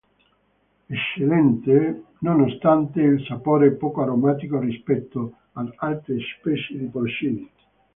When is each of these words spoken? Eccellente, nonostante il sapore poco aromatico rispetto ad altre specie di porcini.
Eccellente, 0.87 2.05
nonostante 2.21 3.03
il 3.03 3.23
sapore 3.27 3.73
poco 3.73 4.01
aromatico 4.01 4.57
rispetto 4.59 5.33
ad 5.51 5.71
altre 5.77 6.15
specie 6.39 6.75
di 6.75 6.87
porcini. 6.87 7.47